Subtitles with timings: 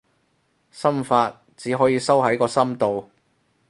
[0.71, 3.07] 心法，只可以收喺個心度